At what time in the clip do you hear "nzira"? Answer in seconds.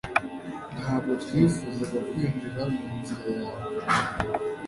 2.99-3.27